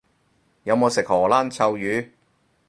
[0.63, 2.09] 有冇食荷蘭臭魚？